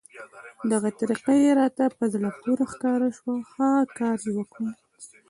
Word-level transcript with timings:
دغه 0.71 0.89
طریقه 0.99 1.33
یې 1.43 1.51
راته 1.59 1.85
په 1.97 2.03
زړه 2.13 2.29
پورې 2.39 2.65
ښکاره 2.71 3.09
شوه، 3.17 3.35
ښه 3.51 3.69
کار 3.97 4.17
یې 4.25 4.31
وکړ. 4.37 4.65